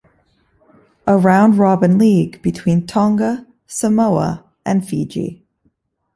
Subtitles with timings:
[1.05, 5.45] A round robin league between Tonga, Samoa and Fiji.